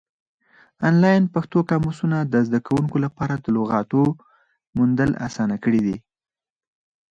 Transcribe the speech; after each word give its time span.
آنلاین 0.87 1.23
پښتو 1.33 1.57
قاموسونه 1.69 2.17
د 2.33 2.35
زده 2.47 2.59
کوونکو 2.67 2.97
لپاره 3.05 3.35
د 3.37 3.45
لغاتو 3.57 4.01
موندل 4.75 5.11
اسانه 5.27 5.55
کړي 5.63 5.81
دي. 5.87 5.97